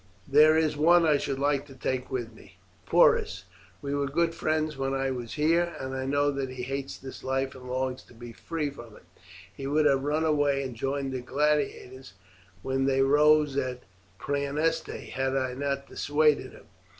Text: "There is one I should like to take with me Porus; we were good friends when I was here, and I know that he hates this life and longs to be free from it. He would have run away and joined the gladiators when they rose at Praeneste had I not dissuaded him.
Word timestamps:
"There 0.27 0.57
is 0.57 0.75
one 0.75 1.05
I 1.05 1.17
should 1.17 1.37
like 1.37 1.67
to 1.67 1.75
take 1.75 2.09
with 2.09 2.33
me 2.33 2.57
Porus; 2.87 3.43
we 3.83 3.93
were 3.93 4.07
good 4.07 4.33
friends 4.33 4.75
when 4.75 4.95
I 4.95 5.11
was 5.11 5.35
here, 5.35 5.75
and 5.79 5.93
I 5.93 6.07
know 6.07 6.31
that 6.31 6.49
he 6.49 6.63
hates 6.63 6.97
this 6.97 7.23
life 7.23 7.53
and 7.53 7.69
longs 7.69 8.01
to 8.05 8.15
be 8.15 8.33
free 8.33 8.71
from 8.71 8.95
it. 8.95 9.05
He 9.55 9.67
would 9.67 9.85
have 9.85 10.03
run 10.03 10.25
away 10.25 10.63
and 10.63 10.75
joined 10.75 11.11
the 11.13 11.21
gladiators 11.21 12.13
when 12.63 12.85
they 12.85 13.03
rose 13.03 13.55
at 13.57 13.83
Praeneste 14.19 15.09
had 15.11 15.37
I 15.37 15.53
not 15.53 15.85
dissuaded 15.85 16.53
him. 16.53 16.65